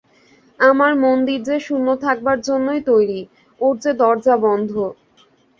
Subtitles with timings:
[0.59, 3.21] আমার মন্দির যে শূন্য থাকবার জন্যেই তৈরি,
[3.61, 4.71] ওর যে দরজা বন্ধ।